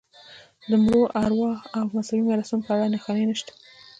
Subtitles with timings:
[0.69, 3.51] د مړو ارواوو او مذهبي مراسمو په اړه نښانې نشته.